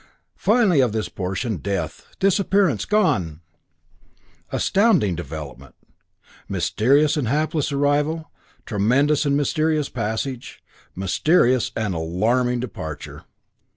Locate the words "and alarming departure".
11.75-13.25